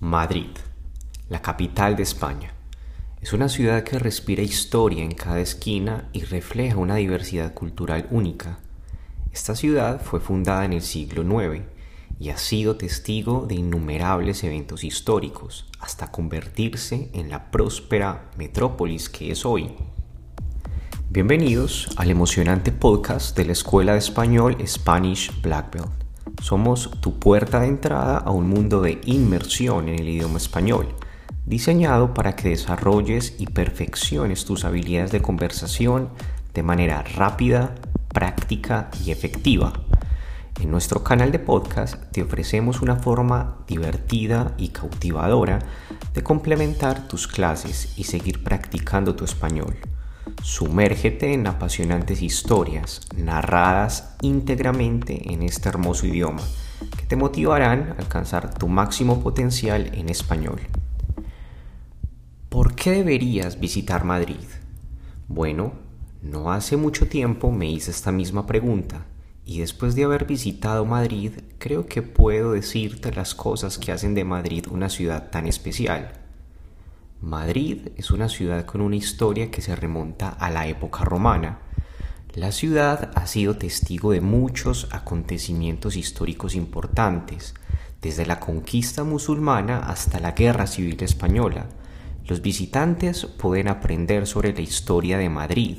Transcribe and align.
Madrid, 0.00 0.50
la 1.30 1.40
capital 1.40 1.96
de 1.96 2.02
España. 2.02 2.52
Es 3.22 3.32
una 3.32 3.48
ciudad 3.48 3.82
que 3.82 3.98
respira 3.98 4.42
historia 4.42 5.02
en 5.02 5.14
cada 5.14 5.40
esquina 5.40 6.10
y 6.12 6.24
refleja 6.24 6.76
una 6.76 6.96
diversidad 6.96 7.54
cultural 7.54 8.06
única. 8.10 8.58
Esta 9.32 9.56
ciudad 9.56 10.02
fue 10.02 10.20
fundada 10.20 10.66
en 10.66 10.74
el 10.74 10.82
siglo 10.82 11.22
IX 11.22 11.64
y 12.20 12.28
ha 12.28 12.36
sido 12.36 12.76
testigo 12.76 13.46
de 13.48 13.54
innumerables 13.54 14.44
eventos 14.44 14.84
históricos 14.84 15.64
hasta 15.80 16.12
convertirse 16.12 17.08
en 17.14 17.30
la 17.30 17.50
próspera 17.50 18.30
metrópolis 18.36 19.08
que 19.08 19.30
es 19.30 19.46
hoy. 19.46 19.70
Bienvenidos 21.08 21.88
al 21.96 22.10
emocionante 22.10 22.70
podcast 22.70 23.34
de 23.34 23.46
la 23.46 23.52
Escuela 23.52 23.92
de 23.92 24.00
Español 24.00 24.58
Spanish 24.66 25.32
Black 25.40 25.72
Belt. 25.72 26.05
Somos 26.42 26.90
tu 27.00 27.18
puerta 27.18 27.60
de 27.60 27.66
entrada 27.66 28.18
a 28.18 28.30
un 28.30 28.48
mundo 28.48 28.80
de 28.80 29.00
inmersión 29.04 29.88
en 29.88 29.98
el 29.98 30.08
idioma 30.08 30.36
español, 30.36 30.94
diseñado 31.44 32.14
para 32.14 32.36
que 32.36 32.50
desarrolles 32.50 33.34
y 33.38 33.46
perfecciones 33.46 34.44
tus 34.44 34.64
habilidades 34.64 35.12
de 35.12 35.22
conversación 35.22 36.10
de 36.54 36.62
manera 36.62 37.02
rápida, 37.02 37.74
práctica 38.08 38.90
y 39.04 39.10
efectiva. 39.10 39.72
En 40.60 40.70
nuestro 40.70 41.04
canal 41.04 41.32
de 41.32 41.38
podcast 41.38 42.02
te 42.12 42.22
ofrecemos 42.22 42.80
una 42.80 42.96
forma 42.96 43.58
divertida 43.66 44.54
y 44.56 44.68
cautivadora 44.68 45.58
de 46.14 46.22
complementar 46.22 47.08
tus 47.08 47.26
clases 47.26 47.92
y 47.98 48.04
seguir 48.04 48.42
practicando 48.42 49.14
tu 49.14 49.24
español. 49.24 49.76
Sumérgete 50.42 51.32
en 51.32 51.46
apasionantes 51.46 52.22
historias 52.22 53.00
narradas 53.16 54.16
íntegramente 54.22 55.32
en 55.32 55.42
este 55.42 55.68
hermoso 55.68 56.06
idioma 56.06 56.42
que 56.96 57.06
te 57.06 57.16
motivarán 57.16 57.90
a 57.90 58.00
alcanzar 58.00 58.54
tu 58.54 58.68
máximo 58.68 59.20
potencial 59.22 59.90
en 59.94 60.08
español. 60.08 60.60
¿Por 62.48 62.74
qué 62.74 62.92
deberías 62.92 63.60
visitar 63.60 64.04
Madrid? 64.04 64.46
Bueno, 65.28 65.72
no 66.22 66.52
hace 66.52 66.76
mucho 66.76 67.08
tiempo 67.08 67.50
me 67.50 67.70
hice 67.70 67.90
esta 67.90 68.12
misma 68.12 68.46
pregunta 68.46 69.06
y 69.44 69.60
después 69.60 69.94
de 69.94 70.04
haber 70.04 70.26
visitado 70.26 70.84
Madrid 70.84 71.32
creo 71.58 71.86
que 71.86 72.02
puedo 72.02 72.52
decirte 72.52 73.12
las 73.12 73.34
cosas 73.34 73.78
que 73.78 73.92
hacen 73.92 74.14
de 74.14 74.24
Madrid 74.24 74.66
una 74.70 74.88
ciudad 74.88 75.30
tan 75.30 75.46
especial. 75.46 76.25
Madrid 77.20 77.88
es 77.96 78.10
una 78.10 78.28
ciudad 78.28 78.66
con 78.66 78.82
una 78.82 78.96
historia 78.96 79.50
que 79.50 79.62
se 79.62 79.74
remonta 79.74 80.28
a 80.28 80.50
la 80.50 80.66
época 80.66 81.04
romana. 81.04 81.60
La 82.34 82.52
ciudad 82.52 83.10
ha 83.14 83.26
sido 83.26 83.56
testigo 83.56 84.12
de 84.12 84.20
muchos 84.20 84.88
acontecimientos 84.92 85.96
históricos 85.96 86.54
importantes, 86.54 87.54
desde 88.02 88.26
la 88.26 88.38
conquista 88.38 89.02
musulmana 89.02 89.78
hasta 89.78 90.20
la 90.20 90.32
Guerra 90.32 90.66
Civil 90.66 91.02
Española. 91.02 91.66
Los 92.26 92.42
visitantes 92.42 93.24
pueden 93.24 93.68
aprender 93.68 94.26
sobre 94.26 94.52
la 94.52 94.60
historia 94.60 95.16
de 95.16 95.30
Madrid, 95.30 95.78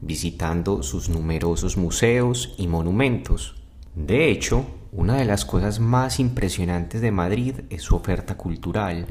visitando 0.00 0.82
sus 0.82 1.08
numerosos 1.08 1.76
museos 1.76 2.54
y 2.58 2.66
monumentos. 2.66 3.62
De 3.94 4.28
hecho, 4.28 4.66
una 4.90 5.16
de 5.16 5.24
las 5.24 5.44
cosas 5.44 5.78
más 5.78 6.18
impresionantes 6.18 7.00
de 7.00 7.12
Madrid 7.12 7.60
es 7.70 7.82
su 7.82 7.94
oferta 7.94 8.36
cultural. 8.36 9.06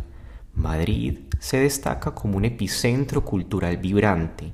Madrid 0.54 1.20
se 1.40 1.58
destaca 1.58 2.14
como 2.14 2.38
un 2.38 2.46
epicentro 2.46 3.26
cultural 3.26 3.78
vibrante, 3.78 4.54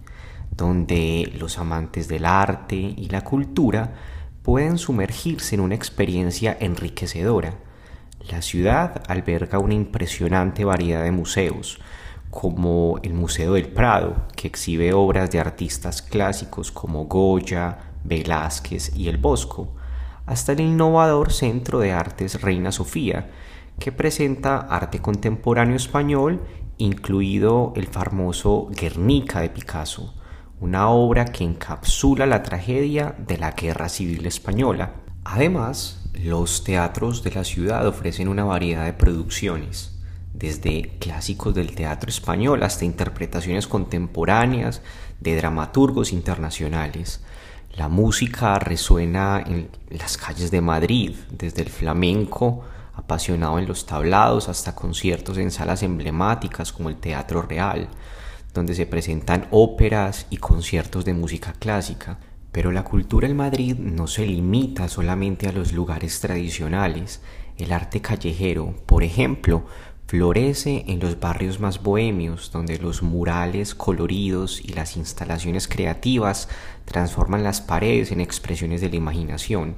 donde 0.55 1.31
los 1.37 1.57
amantes 1.57 2.07
del 2.07 2.25
arte 2.25 2.75
y 2.75 3.09
la 3.09 3.23
cultura 3.23 3.93
pueden 4.41 4.77
sumergirse 4.77 5.55
en 5.55 5.61
una 5.61 5.75
experiencia 5.75 6.57
enriquecedora. 6.59 7.55
La 8.29 8.41
ciudad 8.41 9.03
alberga 9.07 9.59
una 9.59 9.73
impresionante 9.73 10.65
variedad 10.65 11.03
de 11.03 11.11
museos, 11.11 11.79
como 12.29 12.99
el 13.03 13.13
Museo 13.13 13.53
del 13.53 13.69
Prado, 13.69 14.27
que 14.35 14.47
exhibe 14.47 14.93
obras 14.93 15.31
de 15.31 15.39
artistas 15.39 16.01
clásicos 16.01 16.71
como 16.71 17.05
Goya, 17.05 17.77
Velázquez 18.03 18.95
y 18.95 19.07
el 19.07 19.17
Bosco, 19.17 19.73
hasta 20.25 20.51
el 20.51 20.59
innovador 20.59 21.31
Centro 21.31 21.79
de 21.79 21.91
Artes 21.91 22.41
Reina 22.41 22.71
Sofía, 22.71 23.31
que 23.79 23.91
presenta 23.91 24.57
arte 24.57 24.99
contemporáneo 24.99 25.75
español, 25.75 26.41
incluido 26.77 27.73
el 27.75 27.87
famoso 27.87 28.67
Guernica 28.69 29.41
de 29.41 29.49
Picasso, 29.49 30.13
una 30.59 30.89
obra 30.89 31.25
que 31.25 31.43
encapsula 31.43 32.25
la 32.25 32.43
tragedia 32.43 33.15
de 33.17 33.37
la 33.37 33.51
Guerra 33.51 33.89
Civil 33.89 34.25
Española. 34.25 34.93
Además, 35.23 36.09
los 36.13 36.63
teatros 36.63 37.23
de 37.23 37.31
la 37.31 37.43
ciudad 37.43 37.87
ofrecen 37.87 38.27
una 38.27 38.43
variedad 38.43 38.85
de 38.85 38.93
producciones, 38.93 39.97
desde 40.33 40.97
clásicos 40.99 41.55
del 41.55 41.73
teatro 41.75 42.09
español 42.09 42.63
hasta 42.63 42.85
interpretaciones 42.85 43.67
contemporáneas 43.67 44.81
de 45.19 45.35
dramaturgos 45.35 46.11
internacionales. 46.11 47.23
La 47.75 47.87
música 47.87 48.59
resuena 48.59 49.41
en 49.45 49.69
las 49.89 50.17
calles 50.17 50.51
de 50.51 50.61
Madrid, 50.61 51.15
desde 51.31 51.61
el 51.61 51.69
flamenco 51.69 52.63
apasionado 52.99 53.59
en 53.59 53.67
los 53.67 53.85
tablados 53.85 54.49
hasta 54.49 54.75
conciertos 54.75 55.37
en 55.37 55.51
salas 55.51 55.83
emblemáticas 55.83 56.71
como 56.71 56.89
el 56.89 56.97
Teatro 56.97 57.41
Real, 57.41 57.89
donde 58.53 58.75
se 58.75 58.85
presentan 58.85 59.47
óperas 59.51 60.27
y 60.29 60.37
conciertos 60.37 61.05
de 61.05 61.13
música 61.13 61.53
clásica. 61.53 62.19
Pero 62.51 62.71
la 62.71 62.83
cultura 62.83 63.27
en 63.27 63.37
Madrid 63.37 63.75
no 63.77 64.07
se 64.07 64.25
limita 64.25 64.87
solamente 64.87 65.47
a 65.47 65.51
los 65.51 65.71
lugares 65.71 66.19
tradicionales. 66.19 67.21
El 67.57 67.71
arte 67.71 68.01
callejero, 68.01 68.73
por 68.85 69.03
ejemplo, 69.03 69.65
florece 70.07 70.85
en 70.87 70.99
los 70.99 71.19
barrios 71.19 71.59
más 71.59 71.83
bohemios, 71.83 72.51
donde 72.51 72.79
los 72.79 73.03
murales 73.03 73.75
coloridos 73.75 74.59
y 74.59 74.69
las 74.69 74.97
instalaciones 74.97 75.67
creativas 75.67 76.49
transforman 76.85 77.43
las 77.43 77.61
paredes 77.61 78.11
en 78.11 78.19
expresiones 78.19 78.81
de 78.81 78.89
la 78.89 78.95
imaginación. 78.95 79.75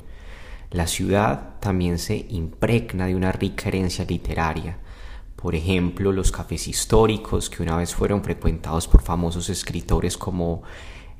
La 0.72 0.88
ciudad 0.88 1.60
también 1.60 2.00
se 2.00 2.26
impregna 2.30 3.06
de 3.06 3.16
una 3.16 3.34
rica 3.34 3.68
herencia 3.68 4.06
literaria. 4.06 4.78
Por 5.36 5.54
ejemplo, 5.54 6.14
los 6.14 6.32
cafés 6.32 6.70
históricos 6.70 7.50
que 7.50 7.62
una 7.62 7.76
vez 7.76 7.94
fueron 7.94 8.24
frecuentados 8.24 8.88
por 8.88 9.02
famosos 9.02 9.50
escritores 9.50 10.18
como 10.18 10.64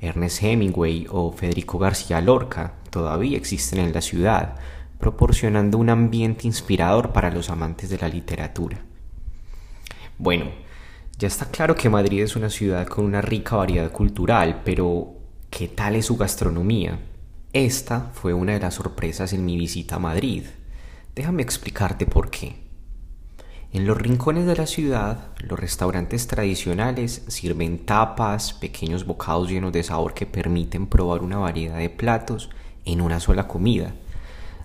Ernest 0.00 0.42
Hemingway 0.42 1.06
o 1.10 1.32
Federico 1.32 1.78
García 1.78 2.22
Lorca 2.22 2.76
todavía 2.88 3.36
existen 3.36 3.80
en 3.80 3.92
la 3.92 4.00
ciudad, 4.00 4.56
proporcionando 4.98 5.76
un 5.76 5.90
ambiente 5.90 6.46
inspirador 6.46 7.12
para 7.12 7.30
los 7.30 7.50
amantes 7.50 7.90
de 7.90 7.98
la 7.98 8.08
literatura. 8.08 8.78
Bueno, 10.16 10.46
ya 11.18 11.28
está 11.28 11.50
claro 11.50 11.74
que 11.74 11.90
Madrid 11.90 12.22
es 12.22 12.36
una 12.36 12.48
ciudad 12.48 12.86
con 12.86 13.04
una 13.04 13.20
rica 13.20 13.56
variedad 13.56 13.92
cultural, 13.92 14.62
pero 14.64 15.12
¿qué 15.50 15.68
tal 15.68 15.96
es 15.96 16.06
su 16.06 16.16
gastronomía? 16.16 16.98
Esta 17.52 18.10
fue 18.14 18.32
una 18.32 18.54
de 18.54 18.60
las 18.60 18.74
sorpresas 18.74 19.34
en 19.34 19.44
mi 19.44 19.58
visita 19.58 19.96
a 19.96 19.98
Madrid. 19.98 20.44
Déjame 21.14 21.42
explicarte 21.42 22.06
por 22.06 22.30
qué. 22.30 22.56
En 23.74 23.86
los 23.86 23.98
rincones 23.98 24.46
de 24.46 24.56
la 24.56 24.66
ciudad, 24.66 25.28
los 25.38 25.60
restaurantes 25.60 26.26
tradicionales 26.26 27.24
sirven 27.28 27.84
tapas, 27.84 28.54
pequeños 28.54 29.04
bocados 29.04 29.50
llenos 29.50 29.70
de 29.72 29.82
sabor 29.82 30.14
que 30.14 30.24
permiten 30.24 30.86
probar 30.86 31.22
una 31.22 31.36
variedad 31.36 31.76
de 31.76 31.90
platos 31.90 32.48
en 32.86 33.02
una 33.02 33.20
sola 33.20 33.48
comida, 33.48 33.92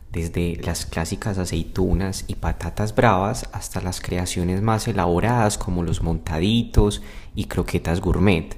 desde 0.09 0.56
las 0.64 0.86
clásicas 0.86 1.38
aceitunas 1.40 2.24
y 2.28 2.36
patatas 2.36 2.96
bravas 2.96 3.50
hasta 3.52 3.81
las 3.81 4.00
creaciones 4.00 4.62
más 4.62 4.88
elaboradas 4.88 5.58
como 5.58 5.84
los 5.84 6.02
montaditos 6.02 7.02
y 7.36 7.46
croquetas 7.46 8.00
gourmet. 8.00 8.56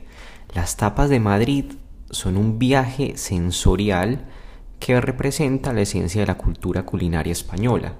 Las 0.53 0.77
tapas 0.77 1.09
de 1.09 1.19
Madrid 1.19 1.65
son 2.09 2.37
un 2.37 2.59
viaje 2.59 3.17
sensorial 3.17 4.25
que 4.79 4.99
representa 5.01 5.73
la 5.73 5.81
esencia 5.81 6.21
de 6.21 6.27
la 6.27 6.37
cultura 6.37 6.83
culinaria 6.85 7.31
española. 7.31 7.95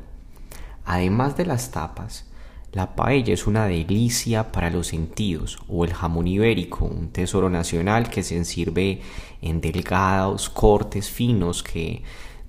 Además 0.86 1.38
de 1.38 1.46
las 1.46 1.72
tapas, 1.72 2.26
la 2.72 2.96
paella 2.96 3.34
es 3.34 3.48
una 3.48 3.66
delicia 3.66 4.52
para 4.52 4.70
los 4.70 4.88
sentidos, 4.88 5.60
o 5.68 5.86
el 5.86 5.94
jamón 5.94 6.28
ibérico, 6.28 6.86
un 6.86 7.10
tesoro 7.10 7.50
nacional 7.50 8.10
que 8.10 8.24
se 8.24 8.44
sirve 8.46 9.02
en 9.42 9.60
delgados 9.60 10.50
cortes 10.50 11.10
finos 11.10 11.64
que 11.64 12.04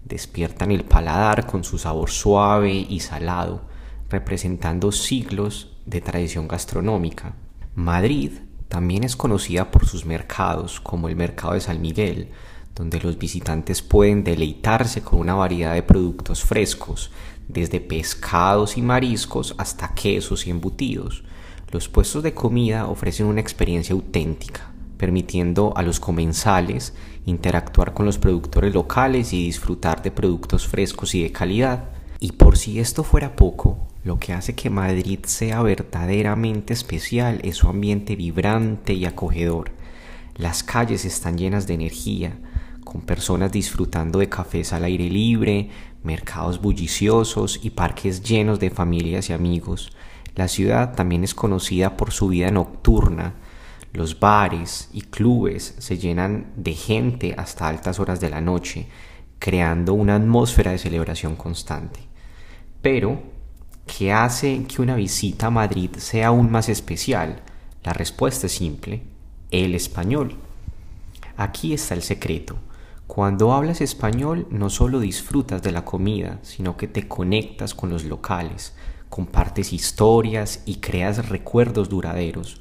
despiertan 0.05 0.73
el 0.73 0.85
paladar 0.85 1.47
con 1.47 1.65
su 1.65 1.79
sabor 1.79 2.11
suave 2.11 2.75
y 2.75 3.01
salado, 3.01 3.63
representando 4.11 4.93
siglos 4.93 5.77
de 5.87 6.01
tradición 6.01 6.49
gastronómica. 6.49 7.35
Madrid 7.75 8.33
también 8.71 9.03
es 9.03 9.17
conocida 9.17 9.73
por 9.73 9.85
sus 9.85 10.07
mercados, 10.07 10.81
como 10.81 11.09
el 11.09 11.17
Mercado 11.17 11.55
de 11.55 11.61
San 11.61 11.81
Miguel, 11.81 12.29
donde 12.77 13.01
los 13.01 13.19
visitantes 13.19 13.83
pueden 13.83 14.23
deleitarse 14.23 15.03
con 15.03 15.19
una 15.19 15.35
variedad 15.35 15.75
de 15.75 15.83
productos 15.83 16.45
frescos, 16.45 17.11
desde 17.49 17.81
pescados 17.81 18.79
y 18.79 18.83
mariscos 18.83 19.57
hasta 19.59 19.93
quesos 19.93 20.47
y 20.47 20.51
embutidos. 20.51 21.25
Los 21.73 21.89
puestos 21.89 22.23
de 22.23 22.33
comida 22.33 22.87
ofrecen 22.87 23.27
una 23.27 23.41
experiencia 23.41 23.93
auténtica, 23.93 24.71
permitiendo 24.99 25.73
a 25.77 25.83
los 25.83 25.99
comensales 25.99 26.95
interactuar 27.27 27.93
con 27.93 28.07
los 28.07 28.19
productores 28.19 28.73
locales 28.73 29.33
y 29.33 29.47
disfrutar 29.47 30.01
de 30.01 30.13
productos 30.13 30.69
frescos 30.69 31.17
y 31.17 31.25
de 31.25 31.33
calidad. 31.33 31.91
Y 32.21 32.33
por 32.33 32.57
si 32.57 32.79
esto 32.79 33.03
fuera 33.03 33.35
poco, 33.35 33.90
Lo 34.03 34.19
que 34.19 34.33
hace 34.33 34.55
que 34.55 34.71
Madrid 34.71 35.21
sea 35.25 35.63
verdaderamente 35.63 36.73
especial 36.73 37.41
es 37.45 37.57
su 37.57 37.69
ambiente 37.69 38.17
vibrante 38.17 38.95
y 38.95 39.05
acogedor. 39.05 39.73
Las 40.37 40.63
calles 40.63 41.05
están 41.05 41.37
llenas 41.37 41.67
de 41.67 41.75
energía, 41.75 42.39
con 42.83 43.03
personas 43.03 43.53
disfrutando 43.53 44.21
de 44.21 44.31
cafés 44.31 44.73
al 44.73 44.85
aire 44.85 45.11
libre, 45.11 45.69
mercados 46.03 46.63
bulliciosos 46.63 47.61
y 47.63 47.71
parques 47.71 48.23
llenos 48.23 48.59
de 48.59 48.71
familias 48.71 49.29
y 49.29 49.35
amigos. 49.35 49.93
La 50.35 50.49
ciudad 50.49 50.95
también 50.95 51.23
es 51.23 51.35
conocida 51.35 51.99
por 51.99 52.11
su 52.11 52.29
vida 52.29 52.51
nocturna. 52.51 53.35
Los 53.93 54.19
bares 54.19 54.89
y 54.95 55.03
clubes 55.03 55.75
se 55.79 55.99
llenan 55.99 56.53
de 56.57 56.73
gente 56.73 57.35
hasta 57.37 57.69
altas 57.69 58.01
horas 58.01 58.19
de 58.19 58.31
la 58.31 58.41
noche, 58.41 58.87
creando 59.39 59.93
una 59.93 60.15
atmósfera 60.15 60.71
de 60.71 60.79
celebración 60.79 61.37
constante. 61.37 62.01
Pero, 62.81 63.23
¿qué 63.97 64.13
hace 64.13 64.65
que 64.65 64.83
una 64.83 64.95
visita 64.95 65.49
a 65.49 65.51
Madrid 65.51 65.91
sea 65.97 66.29
aún 66.29 66.51
más 66.51 66.69
especial? 66.69 67.43
La 67.83 67.93
respuesta 67.93 68.47
es 68.47 68.53
simple, 68.53 69.03
el 69.51 69.75
español. 69.75 70.37
Aquí 71.37 71.73
está 71.73 71.95
el 71.95 72.03
secreto. 72.03 72.57
Cuando 73.07 73.53
hablas 73.53 73.81
español 73.81 74.47
no 74.51 74.71
solo 74.71 75.01
disfrutas 75.01 75.63
de 75.63 75.73
la 75.73 75.85
comida, 75.85 76.39
sino 76.43 76.77
que 76.77 76.87
te 76.87 77.09
conectas 77.09 77.75
con 77.75 77.91
los 77.91 78.05
locales, 78.05 78.75
compartes 79.09 79.73
historias 79.73 80.63
y 80.67 80.77
creas 80.77 81.29
recuerdos 81.29 81.89
duraderos. 81.89 82.61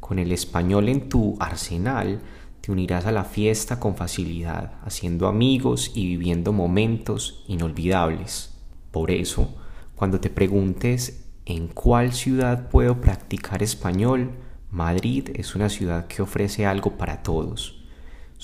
Con 0.00 0.18
el 0.18 0.32
español 0.32 0.88
en 0.88 1.08
tu 1.08 1.36
arsenal, 1.38 2.20
te 2.60 2.72
unirás 2.72 3.06
a 3.06 3.12
la 3.12 3.24
fiesta 3.24 3.78
con 3.78 3.94
facilidad, 3.94 4.72
haciendo 4.84 5.28
amigos 5.28 5.92
y 5.94 6.06
viviendo 6.06 6.52
momentos 6.52 7.44
inolvidables. 7.46 8.54
Por 8.90 9.10
eso, 9.10 9.54
cuando 9.96 10.20
te 10.20 10.30
preguntes 10.30 11.26
en 11.46 11.68
cuál 11.68 12.12
ciudad 12.12 12.68
puedo 12.68 13.00
practicar 13.00 13.62
español, 13.62 14.32
Madrid 14.70 15.30
es 15.34 15.54
una 15.54 15.68
ciudad 15.68 16.06
que 16.06 16.22
ofrece 16.22 16.66
algo 16.66 16.98
para 16.98 17.22
todos 17.22 17.84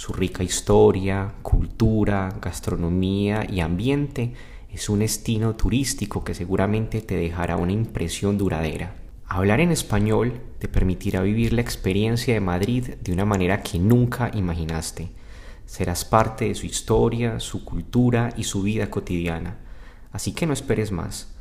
su 0.00 0.14
rica 0.14 0.42
historia, 0.42 1.34
cultura, 1.42 2.34
gastronomía 2.40 3.46
y 3.46 3.60
ambiente 3.60 4.32
es 4.70 4.88
un 4.88 5.00
destino 5.00 5.56
turístico 5.56 6.24
que 6.24 6.32
seguramente 6.32 7.02
te 7.02 7.16
dejará 7.16 7.58
una 7.58 7.72
impresión 7.72 8.38
duradera. 8.38 8.94
Hablar 9.26 9.60
en 9.60 9.70
español 9.70 10.40
te 10.58 10.68
permitirá 10.68 11.20
vivir 11.20 11.52
la 11.52 11.60
experiencia 11.60 12.32
de 12.32 12.40
Madrid 12.40 12.94
de 13.02 13.12
una 13.12 13.26
manera 13.26 13.62
que 13.62 13.78
nunca 13.78 14.30
imaginaste. 14.32 15.10
Serás 15.66 16.06
parte 16.06 16.46
de 16.46 16.54
su 16.54 16.64
historia, 16.64 17.38
su 17.38 17.64
cultura 17.64 18.32
y 18.38 18.44
su 18.44 18.62
vida 18.62 18.88
cotidiana. 18.88 19.58
Así 20.12 20.32
que 20.32 20.46
no 20.46 20.54
esperes 20.54 20.92
más. 20.92 21.36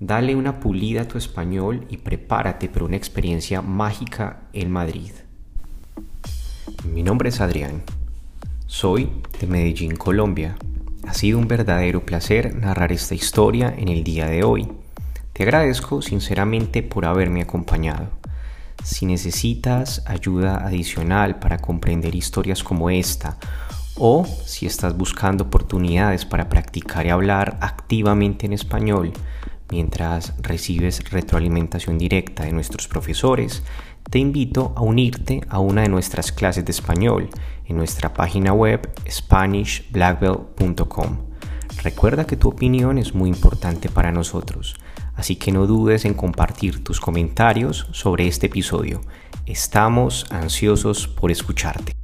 Dale 0.00 0.34
una 0.34 0.58
pulida 0.58 1.02
a 1.02 1.08
tu 1.08 1.18
español 1.18 1.86
y 1.88 1.98
prepárate 1.98 2.68
para 2.68 2.84
una 2.84 2.96
experiencia 2.96 3.62
mágica 3.62 4.40
en 4.52 4.68
Madrid. 4.68 5.12
Mi 6.92 7.04
nombre 7.04 7.28
es 7.28 7.40
Adrián. 7.40 7.84
Soy 8.66 9.08
de 9.40 9.46
Medellín, 9.46 9.94
Colombia. 9.94 10.56
Ha 11.06 11.14
sido 11.14 11.38
un 11.38 11.46
verdadero 11.46 12.04
placer 12.04 12.56
narrar 12.56 12.90
esta 12.90 13.14
historia 13.14 13.72
en 13.76 13.86
el 13.86 14.02
día 14.02 14.26
de 14.26 14.42
hoy. 14.42 14.66
Te 15.32 15.44
agradezco 15.44 16.02
sinceramente 16.02 16.82
por 16.82 17.06
haberme 17.06 17.42
acompañado. 17.42 18.08
Si 18.82 19.06
necesitas 19.06 20.02
ayuda 20.06 20.66
adicional 20.66 21.38
para 21.38 21.58
comprender 21.58 22.16
historias 22.16 22.64
como 22.64 22.90
esta, 22.90 23.38
o 23.96 24.26
si 24.26 24.66
estás 24.66 24.96
buscando 24.96 25.44
oportunidades 25.44 26.24
para 26.24 26.48
practicar 26.48 27.06
y 27.06 27.10
hablar 27.10 27.58
activamente 27.60 28.44
en 28.44 28.54
español 28.54 29.12
mientras 29.70 30.34
recibes 30.40 31.10
retroalimentación 31.10 31.98
directa 31.98 32.44
de 32.44 32.52
nuestros 32.52 32.88
profesores, 32.88 33.62
te 34.10 34.18
invito 34.18 34.72
a 34.76 34.82
unirte 34.82 35.42
a 35.48 35.58
una 35.58 35.82
de 35.82 35.88
nuestras 35.88 36.32
clases 36.32 36.64
de 36.64 36.72
español 36.72 37.28
en 37.66 37.76
nuestra 37.76 38.12
página 38.12 38.52
web 38.52 38.90
SpanishBlackBelt.com. 39.08 41.18
Recuerda 41.82 42.26
que 42.26 42.36
tu 42.36 42.48
opinión 42.48 42.98
es 42.98 43.14
muy 43.14 43.28
importante 43.28 43.88
para 43.88 44.12
nosotros, 44.12 44.76
así 45.14 45.36
que 45.36 45.52
no 45.52 45.66
dudes 45.66 46.04
en 46.04 46.14
compartir 46.14 46.84
tus 46.84 47.00
comentarios 47.00 47.88
sobre 47.92 48.26
este 48.26 48.46
episodio. 48.46 49.00
Estamos 49.46 50.26
ansiosos 50.30 51.08
por 51.08 51.30
escucharte. 51.30 52.03